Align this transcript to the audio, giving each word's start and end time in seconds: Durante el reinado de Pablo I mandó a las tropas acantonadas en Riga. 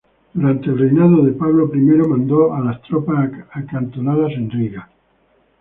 Durante 0.33 0.65
el 0.67 0.79
reinado 0.79 1.21
de 1.21 1.33
Pablo 1.33 1.69
I 1.75 1.79
mandó 1.79 2.55
a 2.55 2.59
las 2.61 2.81
tropas 2.81 3.31
acantonadas 3.51 4.31
en 4.31 4.49
Riga. 4.49 4.89